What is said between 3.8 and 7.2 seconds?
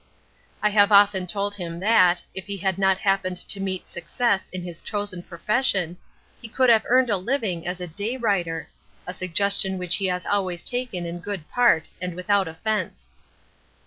success in his chosen profession, he could have earned a